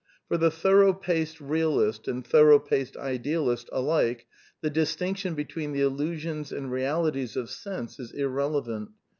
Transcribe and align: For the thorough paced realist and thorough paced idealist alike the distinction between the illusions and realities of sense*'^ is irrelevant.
For 0.27 0.35
the 0.37 0.49
thorough 0.49 0.93
paced 0.93 1.39
realist 1.39 2.07
and 2.07 2.25
thorough 2.25 2.57
paced 2.57 2.97
idealist 2.97 3.69
alike 3.71 4.25
the 4.61 4.71
distinction 4.71 5.35
between 5.35 5.73
the 5.73 5.81
illusions 5.81 6.51
and 6.51 6.71
realities 6.71 7.35
of 7.37 7.51
sense*'^ 7.51 7.99
is 7.99 8.11
irrelevant. 8.11 8.89